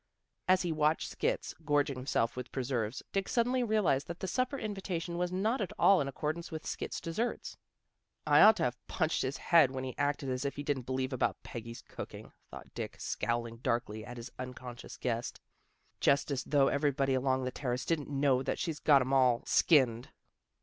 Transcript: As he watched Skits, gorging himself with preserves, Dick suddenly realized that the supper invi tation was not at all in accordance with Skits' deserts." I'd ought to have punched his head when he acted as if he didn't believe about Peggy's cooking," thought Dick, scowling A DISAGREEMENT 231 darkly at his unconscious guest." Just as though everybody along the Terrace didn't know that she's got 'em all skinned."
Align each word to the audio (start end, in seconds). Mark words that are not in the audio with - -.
As 0.47 0.63
he 0.63 0.71
watched 0.71 1.11
Skits, 1.11 1.53
gorging 1.63 1.95
himself 1.95 2.35
with 2.35 2.51
preserves, 2.51 3.03
Dick 3.11 3.29
suddenly 3.29 3.61
realized 3.63 4.07
that 4.07 4.19
the 4.19 4.27
supper 4.27 4.57
invi 4.57 4.81
tation 4.81 5.15
was 5.15 5.31
not 5.31 5.61
at 5.61 5.71
all 5.77 6.01
in 6.01 6.07
accordance 6.07 6.49
with 6.49 6.65
Skits' 6.65 6.99
deserts." 6.99 7.55
I'd 8.25 8.41
ought 8.41 8.55
to 8.55 8.63
have 8.63 8.87
punched 8.87 9.21
his 9.21 9.37
head 9.37 9.69
when 9.69 9.83
he 9.83 9.95
acted 9.99 10.29
as 10.31 10.43
if 10.43 10.55
he 10.55 10.63
didn't 10.63 10.87
believe 10.87 11.13
about 11.13 11.43
Peggy's 11.43 11.83
cooking," 11.83 12.31
thought 12.49 12.73
Dick, 12.73 12.99
scowling 12.99 13.53
A 13.53 13.57
DISAGREEMENT 13.57 13.85
231 13.85 14.03
darkly 14.03 14.05
at 14.09 14.17
his 14.17 14.31
unconscious 14.39 14.97
guest." 14.97 15.39
Just 16.01 16.31
as 16.31 16.45
though 16.45 16.67
everybody 16.69 17.13
along 17.13 17.43
the 17.43 17.51
Terrace 17.51 17.85
didn't 17.85 18.09
know 18.09 18.41
that 18.41 18.57
she's 18.57 18.79
got 18.79 19.03
'em 19.03 19.13
all 19.13 19.43
skinned." 19.45 20.09